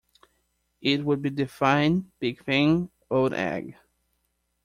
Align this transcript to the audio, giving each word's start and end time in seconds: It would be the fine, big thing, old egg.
It 0.81 1.05
would 1.05 1.21
be 1.21 1.29
the 1.29 1.45
fine, 1.45 2.11
big 2.19 2.43
thing, 2.43 2.89
old 3.11 3.33
egg. 3.35 3.75